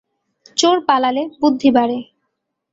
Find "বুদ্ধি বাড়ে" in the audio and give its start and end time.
1.41-1.97